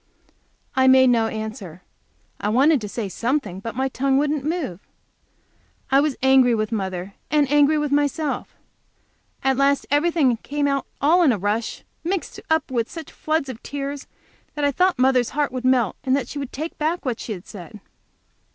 I 0.75 0.87
made 0.87 1.11
no 1.11 1.27
answer. 1.27 1.83
I 2.39 2.49
wanted 2.49 2.81
to 2.81 2.89
say 2.89 3.07
something, 3.07 3.59
but 3.59 3.75
my 3.75 3.87
tongue 3.87 4.17
wouldn't 4.17 4.43
move. 4.43 4.79
I 5.91 5.99
was 5.99 6.15
angry 6.23 6.55
with 6.55 6.71
mother, 6.71 7.13
and 7.29 7.47
angry 7.51 7.77
with 7.77 7.91
myself. 7.91 8.55
At 9.43 9.57
last 9.57 9.85
everything 9.91 10.37
came 10.37 10.67
out 10.67 10.87
all 11.01 11.21
in 11.21 11.31
a 11.31 11.37
rush, 11.37 11.83
mixed 12.03 12.39
up 12.49 12.71
with 12.71 12.89
such 12.89 13.11
floods 13.11 13.47
of 13.47 13.61
tears 13.61 14.07
that 14.55 14.65
I 14.65 14.71
thought 14.71 14.97
mother's 14.97 15.29
heart 15.37 15.51
would 15.51 15.65
melt, 15.65 15.95
and 16.03 16.15
that 16.15 16.27
she 16.27 16.39
would 16.39 16.51
take 16.51 16.79
back 16.79 17.05
what 17.05 17.19
she 17.19 17.33
had 17.33 17.45
said. 17.45 17.79